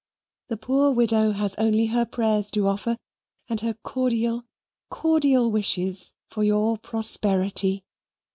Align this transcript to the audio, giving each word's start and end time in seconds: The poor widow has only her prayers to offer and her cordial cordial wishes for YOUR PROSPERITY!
The 0.47 0.57
poor 0.57 0.89
widow 0.91 1.29
has 1.29 1.53
only 1.59 1.85
her 1.93 2.07
prayers 2.07 2.49
to 2.53 2.65
offer 2.67 2.97
and 3.47 3.61
her 3.61 3.75
cordial 3.75 4.45
cordial 4.89 5.51
wishes 5.51 6.11
for 6.27 6.43
YOUR 6.43 6.79
PROSPERITY! 6.79 7.83